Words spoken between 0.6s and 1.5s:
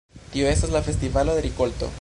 la festivalo de